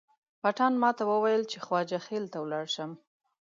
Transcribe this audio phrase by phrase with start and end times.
[0.41, 2.91] پټان ماته وویل چې خواجه خیل ته ولاړ شم.